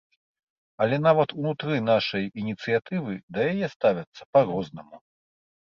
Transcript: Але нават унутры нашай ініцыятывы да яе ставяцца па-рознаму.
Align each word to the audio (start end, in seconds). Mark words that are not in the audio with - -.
Але 0.85 0.97
нават 1.07 1.29
унутры 1.41 1.75
нашай 1.91 2.23
ініцыятывы 2.45 3.13
да 3.39 3.47
яе 3.51 3.67
ставяцца 3.75 4.21
па-рознаму. 4.35 4.95